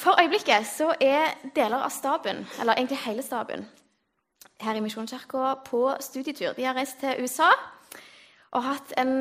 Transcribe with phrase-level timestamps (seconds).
[0.00, 3.66] For øyeblikket så er deler av staben, eller egentlig hele staben,
[4.60, 6.54] her i Misjonskirka på studietur.
[6.56, 7.50] De har reist til USA
[8.56, 9.12] og hatt en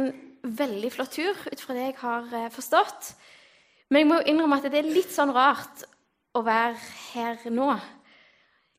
[0.44, 3.12] veldig flott tur, ut fra det jeg har eh, forstått.
[3.92, 5.84] Men jeg må innrømme at det er litt sånn rart
[6.38, 6.80] å være
[7.11, 7.73] her nå.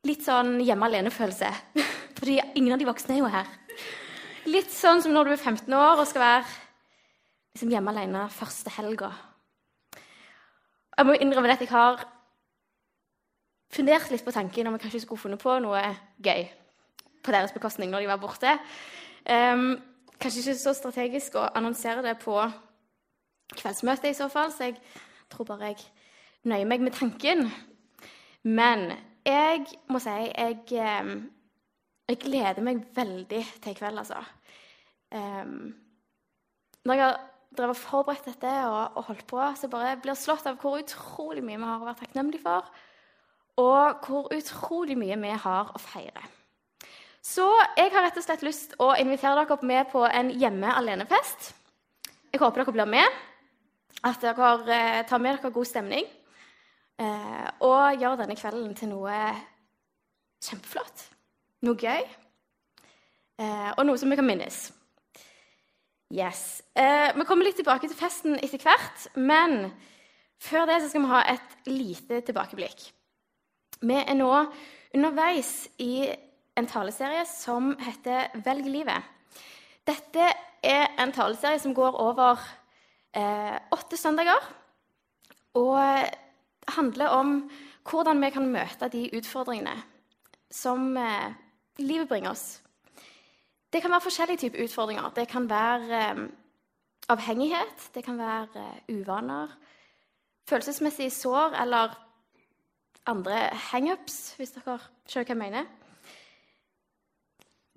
[0.08, 1.52] Litt sånn hjemme alene-følelse.
[2.16, 3.56] Fordi ingen av de voksne er jo her.
[4.48, 8.72] Litt sånn som når du er 15 år og skal være liksom, hjemme alene første
[8.80, 9.12] helga.
[11.00, 12.02] Jeg må innrømme at jeg har
[13.72, 15.80] fundert litt på tanken om jeg kanskje skulle funnet på noe
[16.20, 16.42] gøy
[17.24, 18.52] på deres bekostning når de var borte.
[19.24, 19.78] Um,
[20.20, 22.36] kanskje ikke så strategisk å annonsere det på
[23.54, 24.76] kveldsmøtet i så fall, så jeg
[25.32, 25.80] tror bare jeg
[26.52, 27.46] nøyer meg med tanken.
[28.44, 28.90] Men
[29.24, 34.20] jeg må si jeg, jeg gleder meg veldig til i kveld, altså.
[35.16, 35.72] Um,
[36.84, 40.58] når jeg har drevet forberedt dette og, og, holdt på, så bare blir slått av
[40.60, 42.68] hvor utrolig mye vi har å være takknemlige for,
[43.60, 46.22] og hvor utrolig mye vi har å feire.
[47.20, 47.44] Så
[47.76, 51.50] jeg har rett og slett lyst å invitere dere med på en hjemme alene-fest.
[52.32, 53.20] Jeg håper dere blir med,
[54.06, 56.08] at dere eh, tar med dere god stemning.
[57.00, 59.20] Eh, og gjør denne kvelden til noe
[60.44, 61.06] kjempeflott.
[61.66, 62.08] Noe gøy.
[63.40, 64.68] Eh, og noe som vi kan minnes.
[66.10, 66.62] Yes.
[66.74, 69.70] Eh, vi kommer litt tilbake til festen etter hvert, men
[70.42, 72.88] før det skal vi ha et lite tilbakeblikk.
[73.80, 74.30] Vi er nå
[74.90, 76.10] underveis i
[76.58, 79.06] en taleserie som heter 'Velg livet'.
[79.86, 82.42] Dette er en taleserie som går over
[83.14, 84.42] eh, åtte søndager.
[85.54, 85.78] Og
[86.68, 87.50] handler om
[87.90, 89.82] hvordan vi kan møte de utfordringene
[90.50, 91.32] som eh,
[91.78, 92.60] livet bringer oss.
[93.72, 95.10] Det kan være forskjellige typer utfordringer.
[95.14, 96.22] Det kan være eh,
[97.08, 99.48] avhengighet, det kan være eh, uvaner,
[100.48, 101.94] følelsesmessige sår eller
[103.06, 103.36] andre
[103.70, 105.68] hangups, hvis dere skjønner hva jeg mener.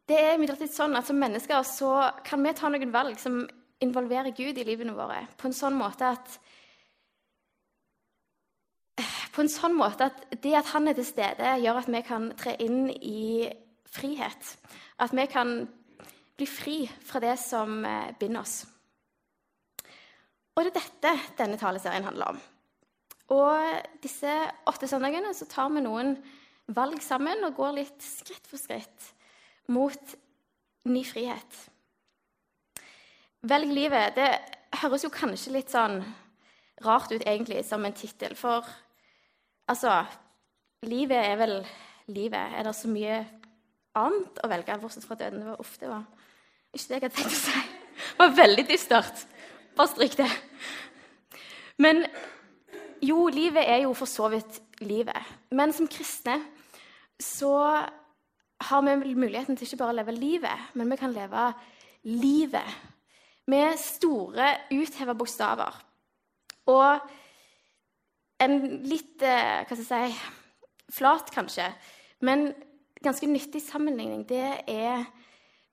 [0.10, 3.46] Det er imidlertid sånn at Som mennesker så kan vi ta noen valg som
[3.80, 6.40] involverer Gud i livene våre, på en sånn måte at
[9.34, 12.28] på en sånn måte at det at han er til stede, gjør at vi kan
[12.38, 13.50] tre inn i
[13.90, 14.52] frihet.
[15.02, 15.56] At vi kan
[16.38, 18.64] bli fri fra det som eh, binder oss.
[20.54, 22.42] Og det er dette denne taleserien handler om.
[23.34, 24.32] Og disse
[24.70, 26.16] åtte søndagene så tar vi noen
[26.74, 29.10] valg sammen og går litt skritt for skritt
[29.74, 30.18] mot
[30.90, 31.62] ny frihet.
[33.44, 34.16] Velg livet.
[34.16, 36.02] Det høres jo kanskje litt sånn
[36.84, 38.68] rart ut egentlig som en tittel, for
[39.70, 40.04] altså
[40.84, 41.54] Livet er vel
[42.12, 42.56] livet.
[42.60, 43.22] Er det så mye
[44.00, 45.44] annet å velge bortsett fra døden?
[45.44, 46.04] Det var, det var
[46.74, 47.64] ikke det jeg hadde tenkt å si.
[47.94, 49.26] Det var veldig dystert.
[49.78, 50.30] Bare stryk det.
[51.82, 52.04] Men
[53.04, 55.34] jo, livet er jo for så vidt livet.
[55.54, 56.40] Men som kristne
[57.22, 57.54] så
[58.64, 61.50] har vi muligheten til ikke bare å leve livet, men vi kan leve
[62.08, 62.78] livet
[63.52, 65.82] med store, utheva bokstaver.
[66.72, 67.10] Og
[68.44, 68.56] en
[68.88, 70.32] litt eh, Hva skal jeg si
[70.94, 71.66] Flat, kanskje,
[72.22, 72.52] men
[73.04, 75.06] ganske nyttig sammenligning, det er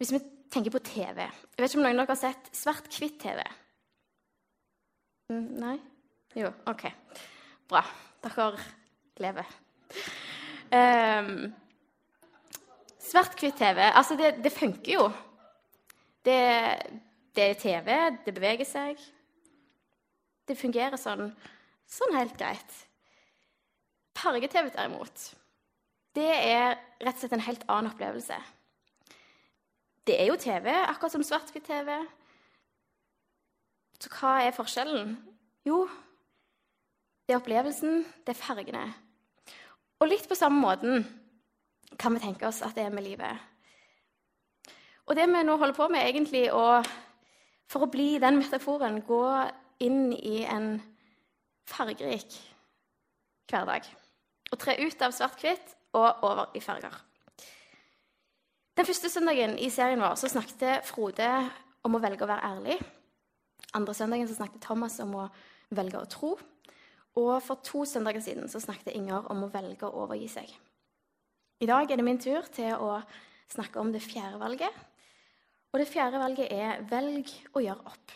[0.00, 0.20] hvis vi
[0.50, 1.22] tenker på TV.
[1.22, 3.42] Jeg vet ikke om noen av dere har sett svart-hvitt-TV?
[5.30, 5.76] Mm, nei?
[6.38, 6.86] Jo, OK.
[7.70, 7.82] Bra.
[8.24, 8.50] Dere
[9.20, 9.52] lever.
[10.70, 11.50] Um,
[13.10, 15.06] Svart-hvitt-TV Altså, det, det, funker jo.
[16.24, 16.41] Det,
[17.36, 19.00] det, er TV, det beveger seg.
[20.47, 21.30] Det fungerer sånn,
[21.91, 22.78] sånn helt greit.
[24.20, 25.30] Farge-TV, derimot,
[26.16, 28.37] det er rett og slett en helt annen opplevelse.
[30.06, 31.93] Det er jo TV, akkurat som svart-hvitt-TV.
[34.00, 35.12] Så hva er forskjellen?
[35.69, 35.84] Jo,
[37.28, 38.87] det er opplevelsen, det er fargene.
[40.00, 41.04] Og litt på samme måten
[42.00, 43.37] kan vi tenke oss at det er med livet.
[45.06, 46.82] Og det vi nå holder på med, egentlig å
[47.71, 49.22] For å bli den metaforen gå
[49.78, 50.81] inn i en
[51.71, 52.34] fargerik
[53.47, 53.87] hverdag.
[54.51, 56.95] Og tre ut av svart-hvitt og over i farger.
[58.77, 61.28] Den første søndagen i serien vår så snakket Frode
[61.84, 62.78] om å velge å være ærlig.
[63.77, 65.27] Andre søndagen så snakket Thomas om å
[65.75, 66.31] velge å tro.
[67.19, 70.53] Og for to søndager siden så snakket Inger om å velge å overgi seg.
[71.60, 73.03] I dag er det min tur til å
[73.51, 74.72] snakke om det fjerde valget.
[75.71, 78.15] Og det fjerde valget er velg å gjøre opp.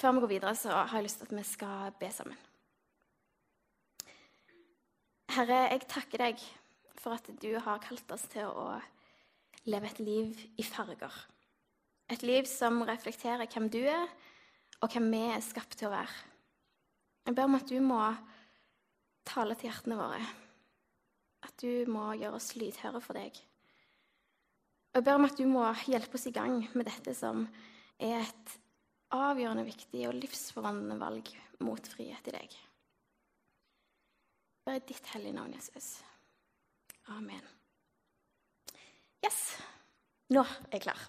[0.00, 2.40] Før vi går videre, så har jeg lyst til at vi skal be sammen.
[5.34, 6.42] Herre, jeg takker deg
[7.02, 8.76] for at du har kalt oss til å
[9.66, 11.10] leve et liv i farger.
[12.12, 14.04] Et liv som reflekterer hvem du er,
[14.78, 16.14] og hvem vi er skapt til å være.
[17.26, 17.98] Jeg ber om at du må
[19.26, 20.20] tale til hjertene våre.
[21.48, 23.40] At du må gjøre oss lydhøre for deg.
[24.94, 27.42] Jeg ber om at du må hjelpe oss i gang med dette som
[27.98, 28.54] er et
[29.10, 31.34] avgjørende viktig og livsforvandlende valg
[31.64, 32.56] mot frihet i deg.
[34.64, 35.98] Bare ditt hellige navn, Jesus.
[37.12, 37.42] Amen.
[39.24, 39.40] Yes.
[40.32, 41.02] Nå er jeg klar.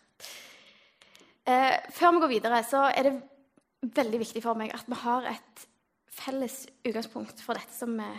[1.47, 5.29] Eh, før vi går videre, så er det veldig viktig for meg at vi har
[5.29, 5.63] et
[6.11, 8.09] felles utgangspunkt for dette som vi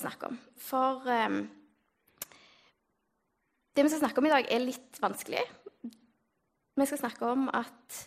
[0.00, 0.40] snakker om.
[0.56, 1.42] For eh,
[3.76, 5.44] det vi skal snakke om i dag, er litt vanskelig.
[6.80, 8.00] Vi skal snakke om at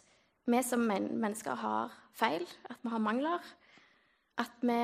[0.50, 3.54] vi som mennesker har feil, at vi har mangler.
[4.42, 4.82] At vi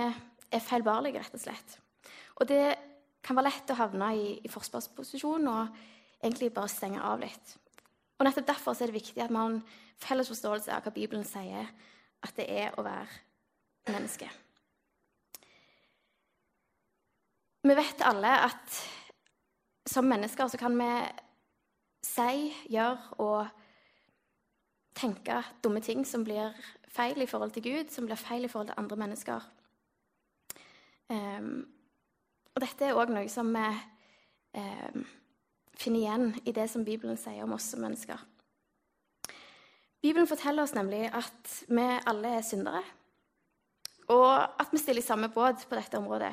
[0.51, 1.77] er feilbarlige, rett og slett.
[2.39, 2.63] Og det
[3.23, 5.81] kan være lett å havne i, i forsvarsposisjon og
[6.21, 7.55] egentlig bare stenge av litt.
[8.19, 9.61] Og nettopp Derfor er det viktig at vi har en
[10.01, 11.69] felles forståelse av hva Bibelen sier
[12.21, 14.29] at det er å være menneske.
[17.61, 18.77] Vi vet alle at
[19.89, 20.91] som mennesker så kan vi
[22.05, 23.49] si, gjøre og
[24.97, 26.53] tenke dumme ting som blir
[26.91, 29.45] feil i forhold til Gud, som blir feil i forhold til andre mennesker.
[31.11, 31.65] Um,
[32.55, 33.67] og dette er òg noe som vi
[34.55, 35.03] um,
[35.75, 38.19] finner igjen i det som Bibelen sier om oss som mennesker.
[40.01, 42.81] Bibelen forteller oss nemlig at vi alle er syndere,
[44.11, 46.31] og at vi stiller i samme båt på dette området.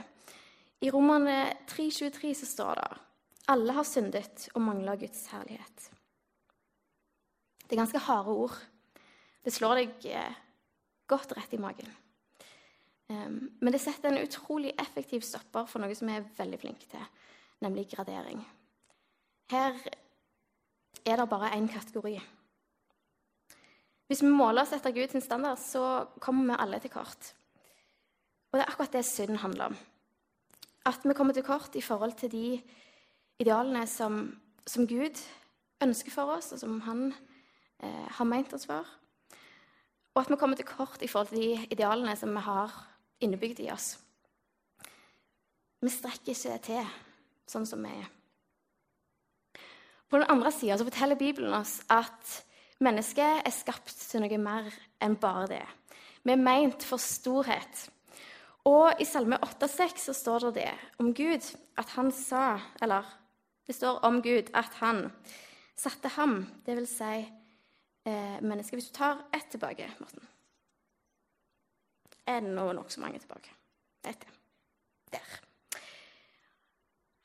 [0.81, 2.89] I Romerne 3,23 så står det
[3.49, 5.89] alle har syndet og mangler Guds herlighet.
[7.65, 8.57] Det er ganske harde ord.
[9.45, 10.37] Det slår deg eh,
[11.09, 11.89] godt rett i magen.
[13.09, 16.91] Um, men det setter en utrolig effektiv stopper for noe som vi er veldig flinke
[16.91, 17.05] til,
[17.65, 18.43] nemlig gradering.
[19.49, 19.79] Her
[21.09, 22.19] er det bare én kategori.
[24.09, 27.33] Hvis vi måler oss etter Guds standard, så kommer vi alle til kort.
[28.49, 29.77] Og det er akkurat det synd handler om.
[30.89, 32.61] At vi kommer til kort i forhold til de
[33.39, 35.21] idealene som, som Gud
[35.85, 37.13] ønsker for oss, og som han
[37.81, 38.85] eh, har meint oss for.
[40.15, 42.73] Og at vi kommer til kort i forhold til de idealene som vi har
[43.21, 43.97] innebygd i oss.
[45.79, 46.95] Vi strekker ikke til
[47.49, 48.09] sånn som vi er.
[50.09, 52.39] På den andre sida forteller Bibelen oss at
[52.83, 54.71] mennesket er skapt til noe mer
[55.05, 55.65] enn bare det.
[56.25, 57.85] Vi er meint for storhet.
[58.69, 61.45] Og i Salme 8,6 så står det det om Gud
[61.79, 63.07] at han sa Eller
[63.69, 65.07] det står om Gud at han
[65.79, 68.75] satte ham, det vil si eh, mennesket.
[68.75, 70.27] Hvis du tar ett tilbake, Morten
[72.29, 73.55] Er det nå nokså mange tilbake?
[74.05, 74.27] Ett,
[75.13, 75.41] Der.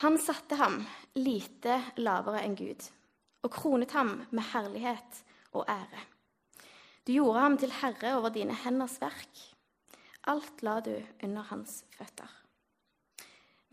[0.04, 0.86] Han satte ham
[1.16, 2.86] lite lavere enn Gud
[3.44, 5.20] og kronet ham med herlighet
[5.52, 6.04] og ære.
[7.08, 9.42] Du gjorde ham til herre over dine henders verk.
[10.28, 12.30] Alt la du under hans føtter.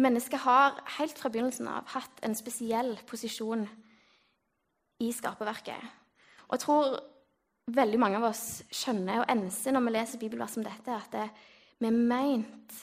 [0.00, 3.69] Mennesket har helt fra begynnelsen av hatt en spesiell posisjon
[5.00, 5.82] i skaperverket.
[6.49, 6.99] Og jeg tror
[7.75, 11.26] veldig mange av oss skjønner og enser når vi leser bibelvers som dette, at det,
[11.81, 12.76] vi er meint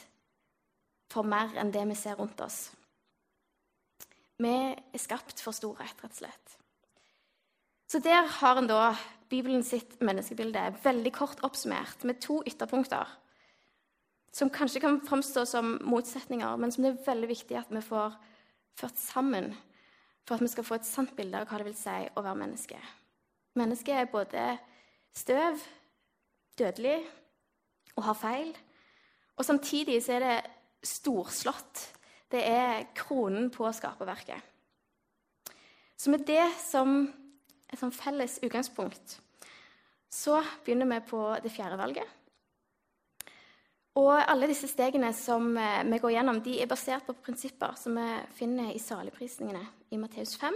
[1.12, 2.68] for mer enn det vi ser rundt oss.
[4.38, 6.58] Vi er skapt for storhet, rett og slett.
[7.88, 8.92] Så der har en da
[9.28, 13.08] Bibelen sitt menneskebilde veldig kort oppsummert med to ytterpunkter
[14.32, 18.16] som kanskje kan framstå som motsetninger, men som det er veldig viktig at vi får
[18.78, 19.50] ført sammen
[20.28, 22.40] for at vi skal få et sant bilde av hva det vil si å være
[22.42, 22.78] menneske.
[23.58, 24.44] Mennesket er både
[25.18, 25.60] støv,
[26.58, 26.98] dødelig
[27.96, 28.52] og har feil.
[29.38, 30.36] Og samtidig så er det
[30.86, 31.84] storslått.
[32.30, 34.42] Det er kronen på skaperverket.
[35.98, 37.00] Så med det som
[37.68, 39.18] et sånn felles utgangspunkt
[40.08, 42.14] så begynner vi på det fjerde valget.
[43.98, 47.98] Og alle disse stegene som eh, vi går gjennom, de er basert på prinsipper som
[47.98, 48.06] vi
[48.38, 50.54] finner i saligprisningene i Matteus 5.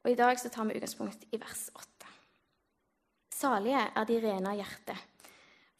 [0.00, 1.99] Og i dag så tar vi utgangspunkt i vers 8.
[3.40, 4.96] Salige er de rene av hjerte,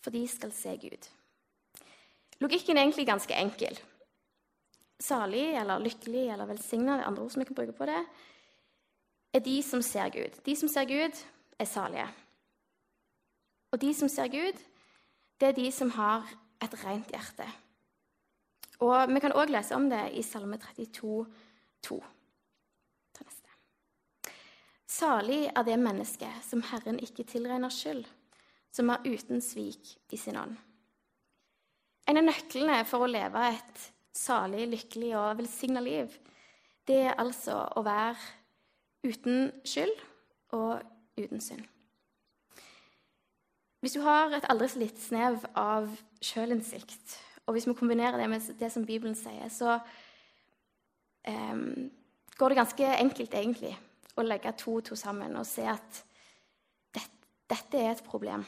[0.00, 1.09] for de skal se Gud.
[2.40, 3.76] Logikken er egentlig ganske enkel.
[5.00, 8.00] Salig eller lykkelig eller velsigna, det er andre ord som vi kan bruke på det,
[9.37, 10.40] er de som ser Gud.
[10.47, 11.21] De som ser Gud,
[11.61, 12.07] er salige.
[13.71, 14.57] Og de som ser Gud,
[15.40, 16.25] det er de som har
[16.64, 17.47] et rent hjerte.
[18.81, 21.26] Og Vi kan òg lese om det i Salme 32,
[21.85, 22.00] 2.
[24.90, 28.02] Salig er det mennesket som Herren ikke tilregner skyld,
[28.75, 30.56] som er uten svik i sin ånd.
[32.11, 33.85] En av nøklene for å leve et
[34.16, 36.16] salig, lykkelig og velsigna liv,
[36.90, 38.18] det er altså å være
[39.06, 39.94] uten skyld
[40.59, 40.80] og
[41.20, 41.62] uten synd.
[43.80, 45.87] hvis du har et aldri så lite snev av
[46.20, 47.14] sjølinnsikt,
[47.47, 49.78] og hvis vi kombinerer det med det som Bibelen sier, så
[51.28, 51.88] um,
[52.37, 53.73] går det ganske enkelt egentlig
[54.17, 56.00] å legge to og to sammen og se at
[56.95, 58.45] dette, dette er et problem.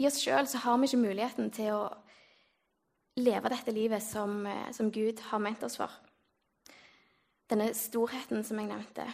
[0.00, 1.82] I oss sjøl har vi ikke muligheten til å
[3.20, 5.90] leve dette livet som, eh, som Gud har ment oss for.
[7.50, 9.06] Denne storheten som jeg nevnte.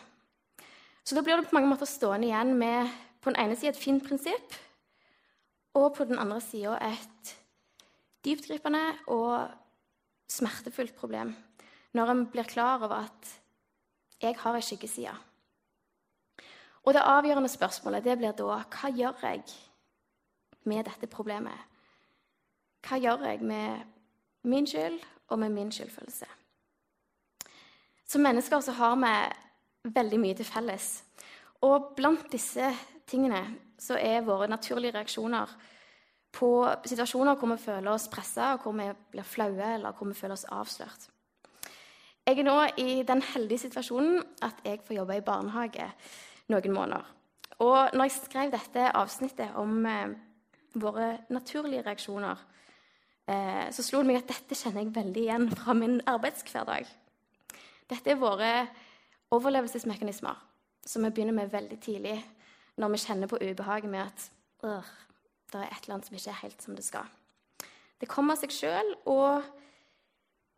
[1.04, 2.90] Så da blir det på mange måter stående igjen med
[3.20, 4.54] på den ene sida et fint prinsipp,
[5.74, 7.34] og på den andre sida et
[8.24, 9.50] dyptgripende og
[10.28, 11.34] smertefullt problem
[11.96, 13.30] når en blir klar over at
[14.22, 15.14] jeg har ei skyggeside.
[16.84, 19.42] Og det avgjørende spørsmålet det blir da hva gjør jeg
[20.64, 21.58] med dette problemet?
[22.86, 23.84] Hva gjør jeg med
[24.48, 26.26] min skyld og med min skyldfølelse?
[28.08, 29.14] Som mennesker så har vi
[29.94, 30.86] veldig mye til felles.
[31.60, 32.70] Og blant disse
[33.06, 33.42] tingene
[33.78, 35.52] så er våre naturlige reaksjoner
[36.32, 36.50] på
[36.84, 40.48] situasjoner hvor vi føler oss pressa, hvor vi blir flaue, eller hvor vi føler oss
[40.48, 41.08] avslørt.
[42.28, 45.86] Jeg er nå i den heldige situasjonen at jeg får jobbe i barnehage
[46.52, 47.06] noen måneder.
[47.64, 50.10] Og når jeg skrev dette avsnittet om eh,
[50.76, 52.42] våre naturlige reaksjoner,
[53.32, 56.90] eh, så slo det meg at dette kjenner jeg veldig igjen fra min arbeidshverdag.
[57.88, 58.50] Dette er våre
[59.32, 60.42] overlevelsesmekanismer
[60.84, 62.18] som vi begynner med veldig tidlig
[62.76, 64.28] når vi kjenner på ubehaget med at
[64.60, 67.08] det er et eller annet som ikke er helt som det skal.
[67.96, 69.48] Det kommer av seg sjøl, og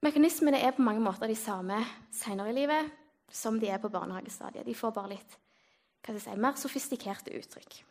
[0.01, 1.77] Mekanismene er på mange måter de samme
[2.15, 2.89] senere i livet
[3.31, 4.65] som de er på barnehagestadiet.
[4.67, 5.37] De får bare litt
[6.07, 7.83] si, mer sofistikerte uttrykk.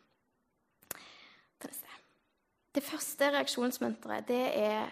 [2.70, 4.92] Det første reaksjonsmønsteret er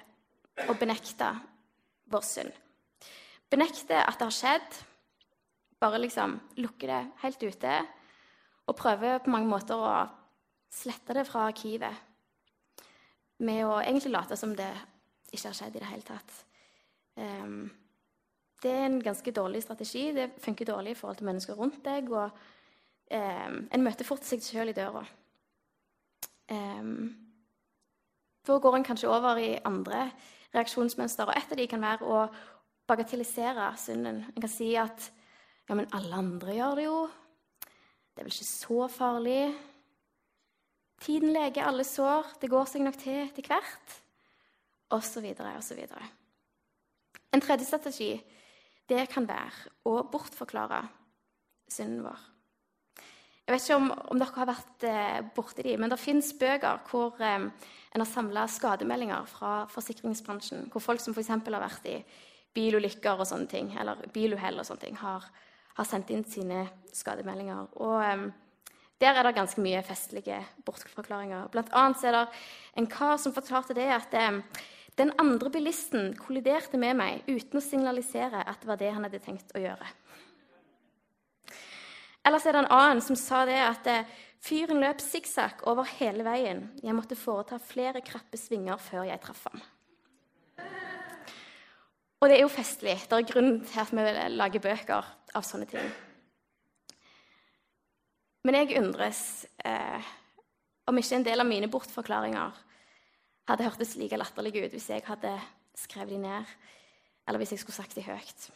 [0.69, 1.29] å benekte
[2.12, 2.53] vår synd.
[3.50, 4.79] Benekte at det har skjedd,
[5.79, 7.75] bare liksom lukke det helt ute
[8.67, 9.93] og prøve på mange måter å
[10.74, 12.03] slette det fra arkivet
[13.45, 14.71] med å egentlig late som det
[15.31, 16.47] ikke har skjedd i det hele tatt.
[17.17, 17.69] Um,
[18.63, 20.12] det er en ganske dårlig strategi.
[20.13, 22.12] Det funker dårlig i forhold til mennesker rundt deg.
[22.12, 22.29] og
[23.12, 25.05] um, En møter fort seg sjøl i døra.
[26.50, 27.15] Um,
[28.47, 30.12] da går en kanskje over i andre
[30.55, 31.27] reaksjonsmønster.
[31.27, 32.25] og Et av de kan være å
[32.88, 34.24] bagatellisere synden.
[34.33, 35.12] En kan si at
[35.67, 37.00] ja, men alle andre gjør det jo.
[38.15, 39.41] Det er vel ikke så farlig.
[41.03, 42.38] Tiden leger alle sår.
[42.41, 43.97] Det går seg nok til etter hvert.
[44.95, 46.07] Og så videre og så videre.
[47.34, 48.13] En tredje strategi
[48.88, 50.86] det kan være å bortforklare
[51.72, 52.19] synden vår.
[53.48, 56.81] Jeg vet ikke om, om dere har vært eh, borti de, men det fins bøker
[56.89, 60.65] hvor eh, en har samla skademeldinger fra forsikringsbransjen.
[60.72, 61.31] Hvor folk som f.eks.
[61.31, 62.01] har vært i
[62.57, 65.24] bilulykker og sånne ting, eller biluhell og sånne ting, har,
[65.77, 67.72] har, sendt inn sine skademeldinger.
[67.79, 68.27] Og eh,
[69.00, 71.48] der er det ganske mye festlige bortforklaringer.
[71.53, 72.25] Blant annet er det
[72.81, 74.41] en kar som forklarte det at eh,
[74.98, 79.22] den andre bilisten kolliderte med meg uten å signalisere at det var det han hadde
[79.22, 79.89] tenkt å gjøre.
[82.27, 84.10] Ellers er det en annen som sa det at eh,
[84.44, 86.66] fyren løp sikksakk over hele veien.
[86.84, 89.62] Jeg måtte foreta flere krappe svinger før jeg traff ham.
[92.18, 92.98] Og det er jo festlig.
[93.06, 95.92] Det er grunn til at vi lager bøker av sånne ting.
[98.48, 99.22] Men jeg undres
[99.62, 100.10] eh,
[100.89, 102.63] om ikke en del av mine bortforklaringer
[103.48, 105.34] hadde hørtes like latterlige ut hvis jeg hadde
[105.77, 106.56] skrevet dem ned,
[107.27, 108.50] eller hvis jeg skulle sagt dem høyt.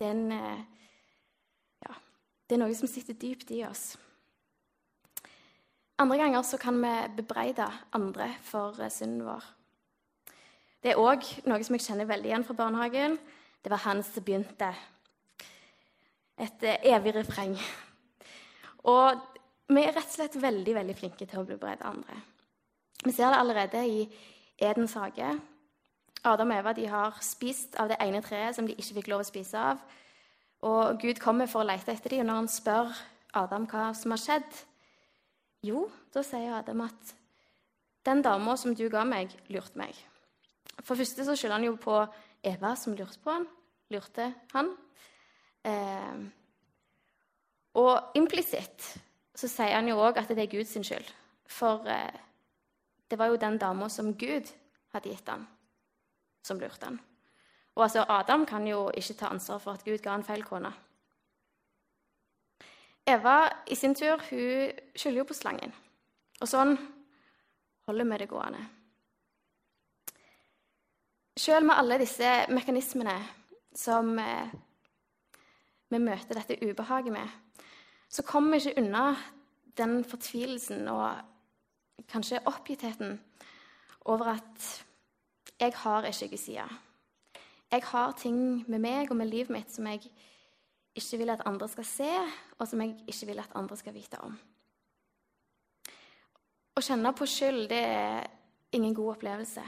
[0.00, 0.60] Er, eh,
[1.84, 1.96] ja,
[2.48, 3.94] det er noe som sitter dypt i oss.
[6.00, 9.44] Andre ganger så kan vi bebreide andre for eh, synden vår.
[10.80, 13.18] Det er òg noe som jeg kjenner veldig igjen fra barnehagen.
[13.60, 14.70] Det var han som begynte.
[16.40, 17.52] Et eh, evig refreng.
[18.88, 19.20] Og
[19.68, 22.16] vi er rett og slett veldig veldig flinke til å bebreide andre.
[23.04, 24.08] Vi ser det allerede i
[24.60, 25.40] Edens hage.
[26.24, 29.28] Adam og Eva har spist av det ene treet som de ikke fikk lov å
[29.28, 29.80] spise av.
[30.68, 33.00] Og Gud kommer for å lete etter dem, og når han spør
[33.40, 34.58] Adam hva som har skjedd,
[35.64, 37.14] jo, da sier Adam at
[38.04, 39.96] den dama som du ga meg, lurte meg.
[40.84, 41.96] For første så skylder han jo på
[42.44, 43.46] Eva, som lurte på han.
[43.92, 44.70] Lurte han.
[45.64, 46.20] Eh,
[47.80, 48.94] og implisitt
[49.36, 51.12] så sier han jo òg at det er Guds skyld.
[51.50, 52.28] For eh,
[53.10, 54.50] det var jo den dama som Gud
[54.94, 55.46] hadde gitt han,
[56.46, 57.00] som lurte han.
[57.74, 60.72] Og altså, Adam kan jo ikke ta ansvar for at Gud ga han feil kone.
[63.06, 65.72] Eva i sin tur hun skylder jo på slangen.
[66.40, 66.76] Og sånn
[67.88, 68.60] holder vi det gående.
[71.40, 73.16] Selv med alle disse mekanismene
[73.76, 74.52] som eh,
[75.90, 77.28] vi møter dette ubehaget med,
[78.10, 79.04] så kommer vi ikke unna
[79.78, 81.22] den fortvilelsen og
[82.08, 83.18] kanskje oppgittheten
[84.08, 84.84] over at
[85.60, 86.68] jeg har ikke Guds side.
[87.70, 90.08] Jeg har ting med meg og med livet mitt som jeg
[90.94, 92.12] ikke vil at andre skal se,
[92.58, 94.38] og som jeg ikke vil at andre skal vite om.
[96.76, 98.26] Å kjenne på skyld det er
[98.72, 99.62] ingen god opplevelse.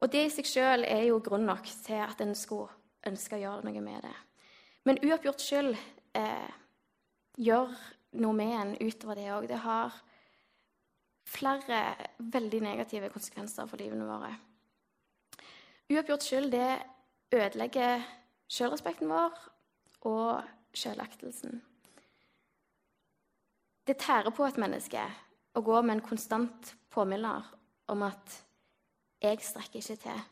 [0.00, 2.72] Og det i seg sjøl er jo grunn nok til at en skulle
[3.06, 4.16] ønske å gjøre noe med det.
[4.86, 5.76] Men uoppgjort skyld
[6.18, 6.50] eh,
[7.38, 7.72] gjør
[8.22, 9.48] noe med en utover det òg.
[9.50, 9.94] Det har
[11.26, 11.80] flere
[12.18, 14.32] veldig negative konsekvenser for livene våre.
[15.90, 16.70] Uoppgjort skyld det
[17.34, 18.04] ødelegger
[18.50, 19.34] sjølrespekten vår
[20.06, 21.60] og sjølaktelsen.
[23.86, 25.02] Det tærer på et menneske
[25.54, 27.44] å gå med en konstant påminner
[27.88, 28.42] om at
[29.22, 30.24] 'jeg strekker ikke til'.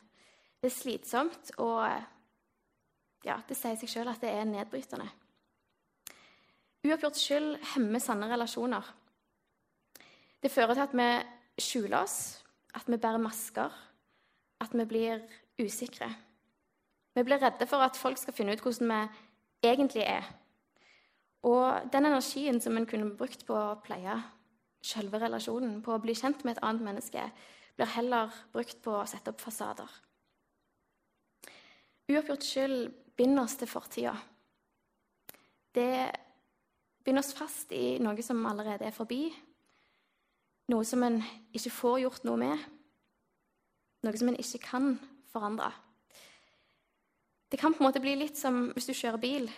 [0.60, 2.02] Det er slitsomt, og
[3.24, 5.08] ja, det sier seg sjøl at det er nedbrytende.
[6.84, 8.82] Uoppgjort skyld hemmer sanne relasjoner.
[10.44, 12.44] Det fører til at vi skjuler oss,
[12.76, 13.72] at vi bærer masker,
[14.60, 15.22] at vi blir
[15.62, 16.10] usikre.
[17.14, 20.26] Vi blir redde for at folk skal finne ut hvordan vi egentlig er.
[21.48, 24.18] Og den energien som en kunne brukt på å pleie
[24.84, 27.24] selve relasjonen, på å bli kjent med et annet menneske,
[27.76, 29.88] blir heller brukt på å sette opp fasader.
[32.12, 34.12] Uoppgjort skyld binder oss til fortida.
[35.72, 35.88] Det
[37.00, 39.24] binder oss fast i noe som allerede er forbi,
[40.72, 41.18] noe som en
[41.54, 42.68] ikke får gjort noe med,
[44.04, 44.94] noe som en ikke kan
[45.32, 45.70] forandre.
[47.50, 49.50] Det kan på en måte bli litt som hvis du kjører bil,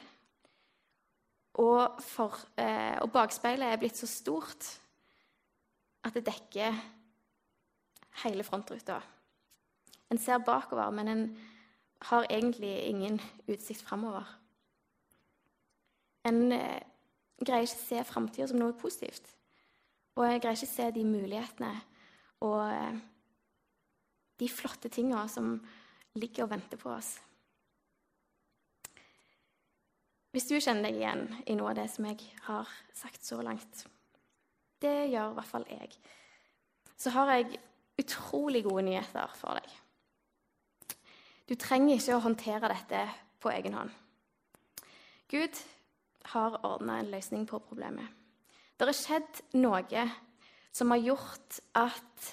[1.57, 4.67] og, for, eh, og bakspeilet er blitt så stort
[6.05, 6.75] at det dekker
[8.23, 8.99] hele frontruta.
[10.13, 11.23] En ser bakover, men en
[12.11, 14.29] har egentlig ingen utsikt framover.
[16.29, 16.83] En eh,
[17.41, 19.36] greier ikke å se framtida som noe positivt.
[20.16, 21.73] Og jeg greier ikke å se de mulighetene
[22.46, 22.99] og eh,
[24.40, 25.54] de flotte tinga som
[26.16, 27.16] ligger og venter på oss.
[30.33, 33.87] Hvis du kjenner deg igjen i noe av det som jeg har sagt så langt,
[34.85, 35.94] det gjør i hvert fall jeg.
[36.96, 37.61] Så har jeg
[38.00, 39.70] utrolig gode nyheter for deg.
[41.48, 43.00] Du trenger ikke å håndtere dette
[43.40, 43.92] på egen hånd.
[45.31, 45.61] Gud
[46.33, 48.26] har ordna en løsning på problemet.
[48.77, 50.07] Det har skjedd noe
[50.77, 52.33] som har gjort at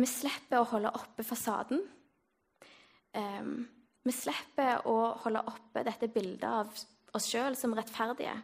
[0.00, 1.82] vi slipper å holde oppe fasaden.
[3.14, 3.54] Um,
[4.02, 6.70] vi slipper å holde oppe dette bildet av
[7.14, 8.34] oss sjøl som rettferdige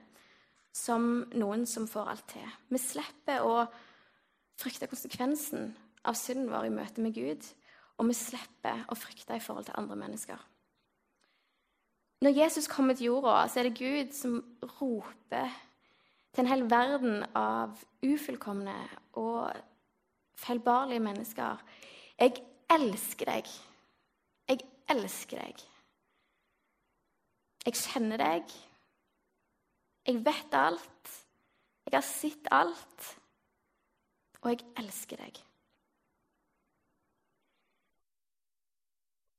[0.77, 2.49] som noen som får alt til.
[2.69, 3.63] Vi slipper å
[4.61, 5.71] frykte konsekvensen
[6.07, 7.47] av synden vår i møte med Gud,
[7.97, 10.43] og vi slipper å frykte i forhold til andre mennesker.
[12.25, 14.39] Når Jesus kommer til jorda, så er det Gud som
[14.79, 15.53] roper
[16.37, 18.75] til en hel verden av ufullkomne
[19.17, 19.57] og
[20.37, 21.63] feilbarlige mennesker.
[22.21, 22.43] Jeg
[22.75, 23.49] elsker deg.
[24.51, 24.61] Jeg
[24.93, 25.65] elsker deg.
[27.65, 28.53] Jeg kjenner deg.
[30.05, 31.17] Jeg vet alt.
[31.89, 33.11] Jeg har sett alt.
[34.43, 35.41] Og jeg elsker deg.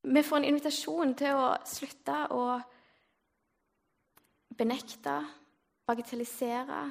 [0.08, 2.46] Vi får en invitasjon til å slutte å
[4.58, 5.22] benekte,
[5.88, 6.82] bagatellisere,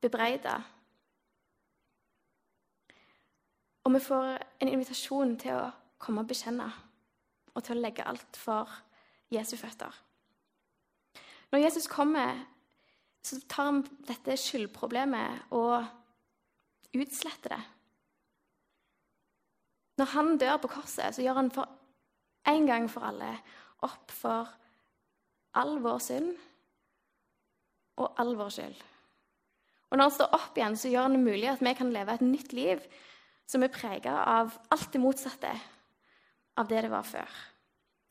[0.00, 0.54] bebreide.
[3.84, 5.68] Og vi får en invitasjon til å
[6.00, 6.70] komme og bekjenne
[7.54, 8.70] og til å legge alt for
[9.32, 9.92] Jesu føtter.
[11.52, 12.40] Når Jesus kommer
[13.24, 15.86] så tar han dette skyldproblemet og
[16.94, 17.62] utsletter det.
[20.00, 21.70] Når han dør på korset, så gjør han for
[22.50, 23.30] en gang for alle
[23.86, 24.50] opp for
[25.56, 26.34] all vår synd
[28.00, 28.76] og all vår skyld.
[29.90, 32.16] Og når han står opp igjen, så gjør han det mulig at vi kan leve
[32.16, 32.82] et nytt liv
[33.46, 35.52] som er prega av alt det motsatte
[36.58, 37.30] av det det var før.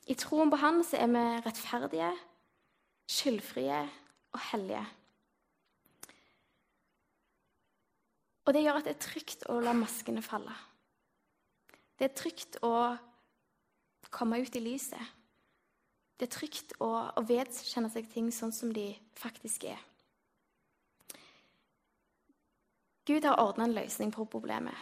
[0.08, 2.12] I troen på Han så er vi rettferdige,
[3.08, 3.80] skyldfrie
[4.34, 4.84] og hellige.
[8.44, 10.56] Og det gjør at det er trygt å la maskene falle.
[12.00, 12.74] Det er trygt å
[14.12, 15.23] komme ut i lyset.
[16.24, 18.86] Det er trygt å, å vedkjenne seg ting sånn som de
[19.20, 19.80] faktisk er.
[23.04, 24.78] Gud har ordna en løsning på problemet.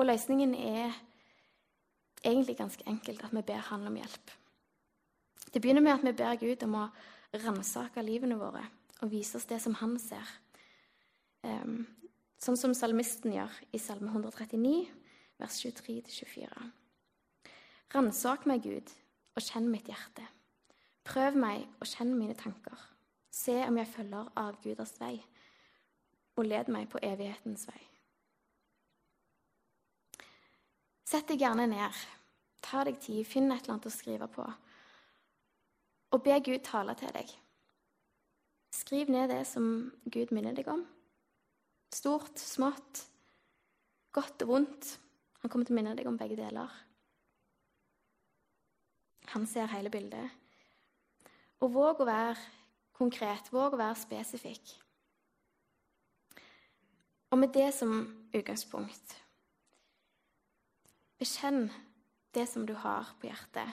[0.00, 0.94] Og løsningen er
[2.22, 4.32] egentlig ganske enkelt at vi ber Han om hjelp.
[5.52, 6.84] Det begynner med at vi ber Gud om å
[7.42, 8.62] ransake livene våre
[9.02, 10.32] og vise oss det som Han ser.
[11.44, 11.82] Um,
[12.40, 14.86] Sånn som salmisten gjør i Salme 139,
[15.36, 16.64] vers 23-24.
[17.92, 18.96] Ransak meg, Gud,
[19.38, 20.24] og kjenn mitt hjerte.
[21.06, 22.76] Prøv meg og kjenn mine tanker.
[23.30, 25.14] Se om jeg følger avguders vei,
[26.38, 27.80] og led meg på evighetens vei.
[31.08, 32.00] Sett deg gjerne ned,
[32.64, 34.44] ta deg tid, finn et eller annet å skrive på,
[36.12, 37.30] og be Gud tale til deg.
[38.74, 40.82] Skriv ned det som Gud minner deg om.
[41.94, 43.06] Stort, smått,
[44.12, 44.90] godt og vondt.
[45.40, 46.72] Han kommer til å minne deg om begge deler.
[49.34, 50.30] Han ser hele bildet.
[51.60, 52.36] Og våg å være
[52.96, 54.72] konkret, våg å være spesifikk.
[57.28, 58.00] Og med det som
[58.32, 59.16] utgangspunkt
[61.18, 61.66] Bekjenn
[62.30, 63.72] det som du har på hjertet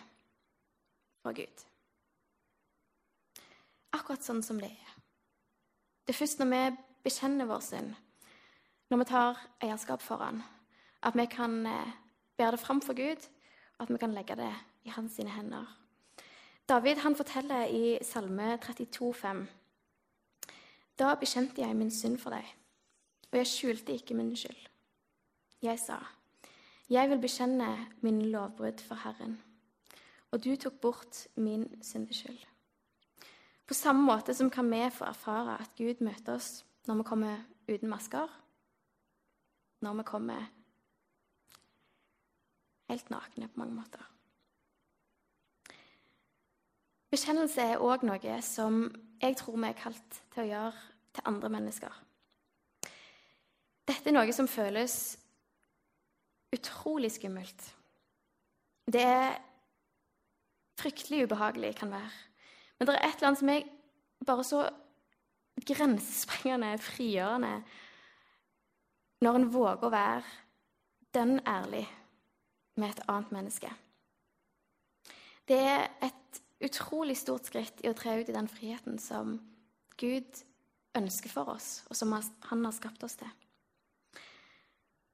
[1.22, 1.62] for Gud.
[3.94, 4.96] Akkurat sånn som det er.
[6.06, 6.62] Det er først når vi
[7.06, 7.91] bekjenner vår synd,
[8.89, 10.41] når vi tar eierskap for den,
[11.06, 11.94] at vi kan eh,
[12.38, 13.22] bære det fram for Gud,
[13.78, 14.52] at vi kan legge det
[14.86, 15.65] i hans sine hender.
[16.69, 19.45] David han forteller i Salme 32, 32,5.:
[21.00, 22.45] Da bekjente jeg min synd for deg,
[23.32, 24.67] og jeg skjulte ikke min skyld.
[25.62, 25.98] Jeg sa,
[26.89, 29.41] jeg vil bekjenne min lovbrudd for Herren,
[30.32, 32.39] og du tok bort min syndeskyld.
[33.67, 37.38] På samme måte som kan vi få erfare at Gud møter oss når vi kommer
[37.67, 38.28] uten masker,
[39.82, 40.52] når vi kommer
[42.89, 44.14] helt nakne på mange måter.
[47.15, 48.89] Bekjennelse er òg noe som
[49.21, 50.80] jeg tror vi er kalt til å gjøre
[51.15, 51.93] til andre mennesker.
[53.88, 54.95] Dette er noe som føles
[56.51, 57.69] utrolig skummelt.
[58.91, 59.38] Det er
[60.75, 62.12] fryktelig ubehagelig, kan være.
[62.75, 63.71] Men det er et eller annet som er
[64.28, 64.62] bare så
[65.71, 67.54] grensesprengende, frigjørende,
[69.23, 70.36] når en våger å være
[71.15, 71.86] den ærlig
[72.75, 73.71] med et annet menneske.
[75.47, 79.39] Det er et utrolig stort skritt i å tre ut i den friheten som
[80.00, 80.44] Gud
[80.96, 82.13] ønsker for oss, og som
[82.50, 83.32] Han har skapt oss til.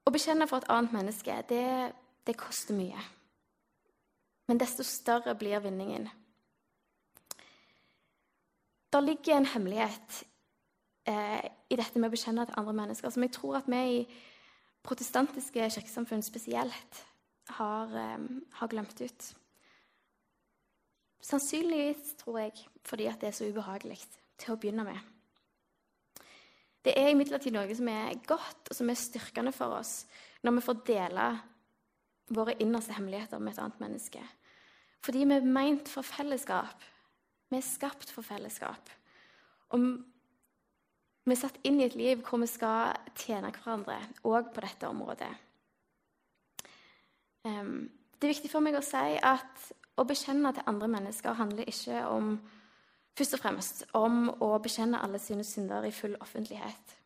[0.06, 1.92] Å bekjenne for et annet menneske, det,
[2.26, 2.98] det koster mye.
[4.50, 6.08] Men desto større blir vinningen.
[8.92, 10.24] Der ligger en hemmelighet
[11.08, 14.02] eh, i dette med å bekjenne til andre mennesker som jeg tror at vi i
[14.84, 17.04] protestantiske kirkesamfunn spesielt
[17.56, 18.26] har, eh,
[18.58, 19.30] har glemt ut.
[21.22, 22.52] Sannsynligvis, tror jeg,
[22.84, 24.00] fordi det er så ubehagelig
[24.42, 24.98] til å begynne med.
[26.82, 30.02] Det er imidlertid noe som er godt og som er styrkende for oss
[30.42, 31.26] når vi får dele
[32.34, 34.22] våre innerste hemmeligheter med et annet menneske.
[35.02, 36.82] Fordi vi er meint for fellesskap.
[37.50, 38.90] Vi er skapt for fellesskap.
[39.74, 39.86] Og
[41.22, 44.90] vi er satt inn i et liv hvor vi skal tjene hverandre, òg på dette
[44.90, 45.30] området.
[47.42, 52.04] Det er viktig for meg å si at å bekjenne til andre mennesker handler ikke
[52.08, 52.34] om
[53.18, 56.96] først og fremst om å bekjenne alle sine synder i full offentlighet.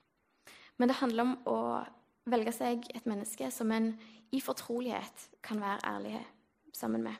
[0.78, 1.58] Men det handler om å
[2.30, 3.92] velge seg et menneske som en
[4.34, 6.20] i fortrolighet kan være ærlig
[6.74, 7.14] sammen med.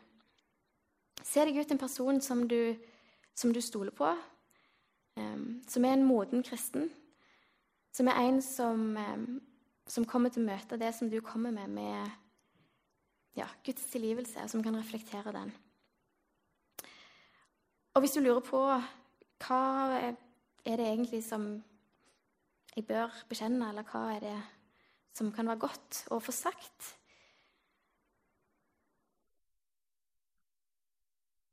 [1.23, 2.77] Se deg ut en person som du,
[3.35, 4.11] som du stoler på,
[5.17, 6.91] um, som er en moden kristen,
[7.93, 9.41] som er en som, um,
[9.89, 12.26] som kommer til å møte det som du kommer med, med
[13.37, 15.53] ja, Guds tilgivelse, og som kan reflektere den.
[17.97, 18.61] Og hvis du lurer på
[19.47, 19.63] hva
[20.03, 21.49] er det egentlig som
[22.77, 24.37] jeg bør bekjenne, eller hva er det
[25.17, 26.91] som kan være godt å få sagt,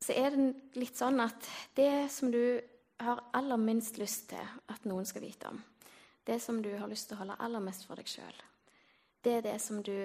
[0.03, 1.47] så er det litt sånn at
[1.79, 2.59] det som du
[3.03, 5.61] har aller minst lyst til at noen skal vite om,
[6.27, 8.35] det som du har lyst til å holde aller mest for deg sjøl,
[9.23, 9.95] det er det som du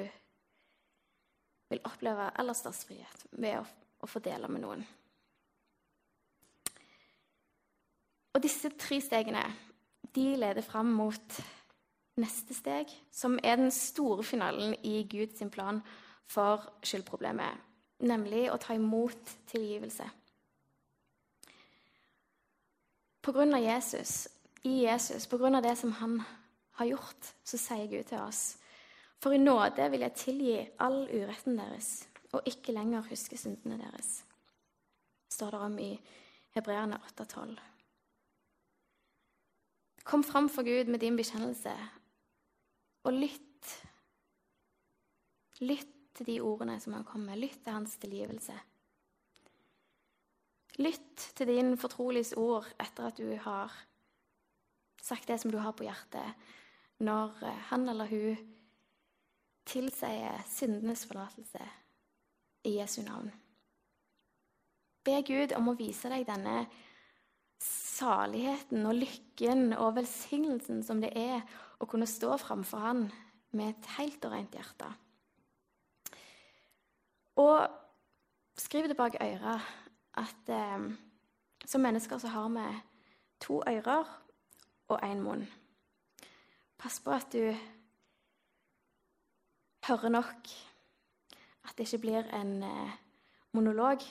[1.69, 3.65] vil oppleve aller størst frihet ved å,
[4.01, 4.85] å få dele med noen.
[8.35, 9.43] Og disse tre stegene
[10.15, 11.41] de leder fram mot
[12.19, 15.81] neste steg, som er den store finalen i Guds plan
[16.29, 17.59] for skyldproblemet,
[18.05, 20.07] nemlig å ta imot tilgivelse.
[23.23, 24.29] På grunn av Jesus,
[24.65, 26.21] i Jesus, på grunn av det som han
[26.79, 28.57] har gjort, så sier Gud til oss
[29.19, 34.23] For i nåde vil jeg tilgi all uretten deres og ikke lenger huske syndene deres,
[35.33, 35.91] står det om i
[36.55, 37.55] Hebreerne 8,12.
[40.05, 41.73] Kom fram for Gud med din bekjennelse,
[43.09, 43.73] og lytt.
[45.61, 47.43] Lytt til de ordene som han kommer med.
[47.43, 48.55] Lytt til hans tilgivelse.
[50.79, 53.73] Lytt til din fortroliges ord etter at du har
[55.03, 56.37] sagt det som du har på hjertet,
[57.01, 57.35] når
[57.71, 58.58] han eller hun
[59.69, 61.63] tilsier syndenes forlatelse
[62.69, 63.31] i Jesu navn.
[65.05, 66.65] Be Gud om å vise deg denne
[67.63, 71.43] saligheten og lykken og velsignelsen som det er
[71.79, 73.05] å kunne stå framfor Han
[73.57, 74.89] med et helt og rent hjerte.
[77.39, 77.69] Og
[78.59, 79.69] skriv det bak øret
[80.19, 80.89] at eh,
[81.65, 82.67] som mennesker så har vi
[83.41, 84.07] to ører
[84.89, 85.47] og én munn.
[86.79, 87.55] Pass på at du
[89.89, 90.51] hører nok,
[91.69, 92.97] at det ikke blir en eh,
[93.57, 94.05] monolog,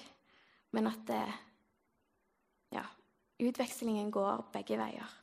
[0.75, 1.37] men at eh,
[2.75, 2.83] ja,
[3.39, 5.13] utvekslingen går begge veier.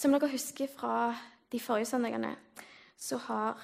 [0.00, 1.12] Som dere husker fra
[1.52, 2.32] de forrige søndagene,
[2.96, 3.58] så har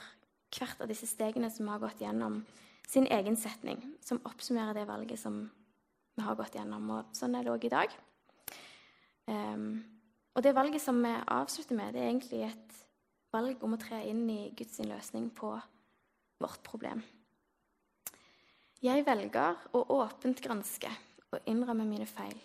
[0.56, 2.42] hvert av disse stegene som vi har gått gjennom,
[2.86, 5.40] sin egen setning, som oppsummerer det valget som
[6.14, 6.84] vi har gått gjennom.
[6.94, 7.96] Og sånn er det òg i dag.
[9.26, 9.80] Um,
[10.36, 12.76] og det valget som vi avslutter med, det er egentlig et
[13.36, 15.52] valg om å tre inn i Guds løsning på
[16.40, 17.02] vårt problem.
[18.84, 20.90] Jeg velger å åpent granske
[21.32, 22.36] og innrømme mine feil.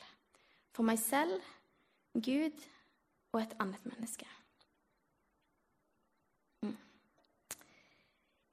[0.72, 1.42] For meg selv,
[2.16, 2.56] Gud
[3.32, 4.28] og et annet menneske.
[6.64, 6.76] Mm.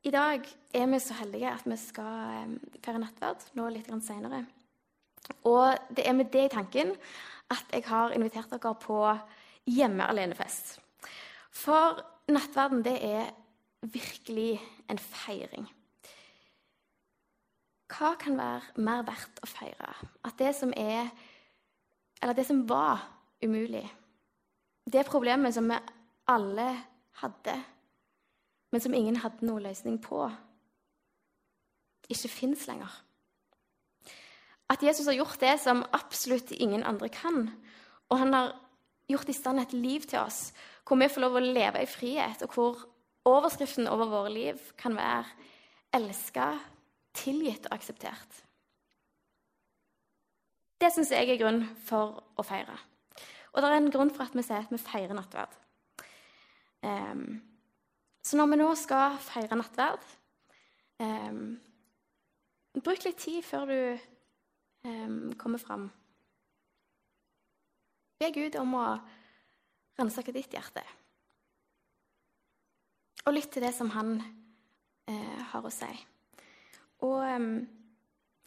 [0.06, 4.44] I dag er vi så heldige at vi skal feire nattverd nå litt seinere.
[5.46, 6.94] Og det er med det i tanken
[7.50, 9.00] at jeg har invitert dere på
[9.68, 10.78] hjemme alene-fest.
[11.54, 11.98] For
[12.34, 13.30] nattverden, det er
[13.82, 14.58] virkelig
[14.90, 15.68] en feiring.
[17.88, 19.94] Hva kan være mer verdt å feire?
[20.24, 21.10] At det som er
[22.18, 22.98] Eller det som var
[23.44, 23.84] umulig,
[24.92, 25.76] det problemet som vi
[26.26, 26.64] alle
[27.20, 27.54] hadde,
[28.72, 30.24] men som ingen hadde noen løsning på,
[32.10, 32.90] ikke fins lenger.
[34.68, 37.52] At Jesus har gjort det som absolutt ingen andre kan.
[38.10, 38.52] Og han har
[39.08, 40.48] gjort i stand et liv til oss
[40.88, 42.84] hvor vi får lov å leve i frihet, og hvor
[43.28, 45.24] overskriften over våre liv kan være
[45.92, 46.58] 'elska,
[47.14, 48.44] tilgitt og akseptert'.
[50.80, 52.78] Det syns jeg er grunn for å feire.
[53.52, 55.54] Og det er en grunn for at vi sier at vi feirer nattverd.
[56.82, 57.42] Um,
[58.22, 60.04] så når vi nå skal feire nattverd
[61.02, 61.58] um,
[62.78, 63.98] Bruk litt tid før du
[64.84, 65.88] um, kommer fram.
[68.18, 68.86] Be Gud om å
[69.98, 70.82] ransake ditt hjerte.
[73.26, 74.16] Og lytt til det som han
[75.10, 75.90] eh, har å si.
[77.06, 77.22] Og,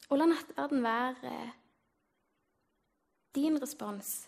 [0.10, 1.54] og la nattverden være eh,
[3.36, 4.26] din respons.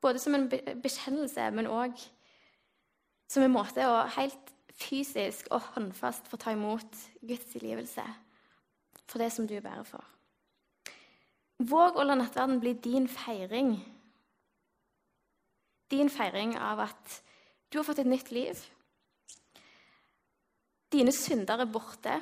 [0.00, 2.00] Både som en bekjennelse, men òg
[3.30, 8.04] som en måte å helt fysisk og håndfast få ta imot Guds tilgivelse
[9.04, 10.04] for det som du bærer for.
[11.60, 13.74] Våg å la nattverden bli din feiring.
[15.90, 17.16] Din feiring av at
[17.70, 18.58] du har fått et nytt liv.
[20.90, 22.16] Dine synder er borte.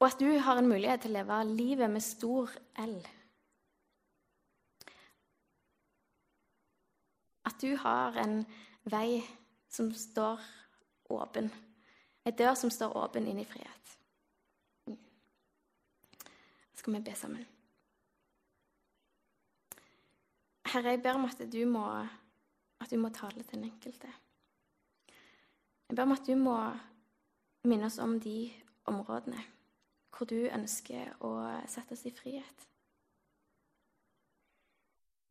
[0.00, 2.96] Og at du har en mulighet til å leve livet med stor L.
[7.50, 8.40] At du har en
[8.90, 9.20] vei
[9.70, 10.40] som står
[11.10, 11.50] åpen.
[12.24, 13.80] Ei dør som står åpen inn i frihet
[16.80, 17.49] skal vi be sammen.
[20.70, 21.84] Herre, jeg ber om at du må,
[22.80, 24.10] at du må tale til den enkelte.
[25.88, 26.56] Jeg ber om at du må
[27.66, 28.52] minne oss om de
[28.88, 29.42] områdene
[30.14, 31.32] hvor du ønsker å
[31.70, 32.66] sette oss i frihet.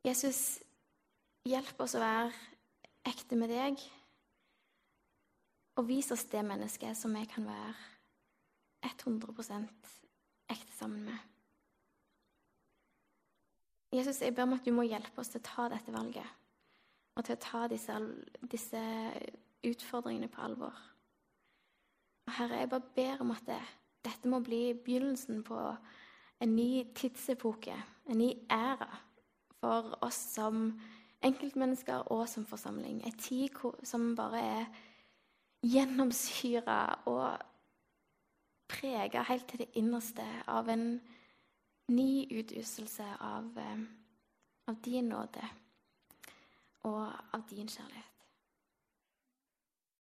[0.08, 0.60] Jesus,
[1.45, 2.32] hjelp oss å være
[3.08, 3.80] ekte med deg,
[5.78, 7.75] og vis oss det mennesket som vi kan være
[8.89, 9.93] 100%
[10.49, 11.38] ekte sammen med.
[13.91, 16.38] Jesus, jeg ber om at du må hjelpe oss til å ta dette valget.
[17.17, 17.95] Og til å ta disse,
[18.52, 18.82] disse
[19.65, 20.78] utfordringene på alvor.
[22.30, 23.60] Og Herre, jeg bare ber om at det,
[24.06, 25.58] dette må bli begynnelsen på
[26.39, 27.75] en ny tidsepoke,
[28.08, 28.88] en ny æra
[29.60, 30.69] for oss som
[31.25, 33.02] enkeltmennesker og som forsamling.
[33.04, 34.65] En tid som bare er
[35.65, 36.80] gjennomsyra
[37.12, 37.41] og
[38.69, 41.02] prega helt til det innerste av en
[41.89, 43.80] ny utøvelse av, eh,
[44.67, 45.49] av din nåde
[46.82, 48.18] og av din kjærlighet.